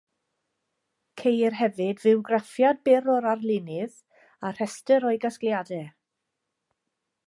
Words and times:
Ceir 1.21 1.57
hefyd 1.57 2.01
fywgraffiad 2.05 2.81
byr 2.89 3.11
o'r 3.17 3.29
arlunydd, 3.35 4.03
a 4.51 4.55
rhestr 4.57 5.11
o'i 5.11 5.25
gasgliadau. 5.29 5.89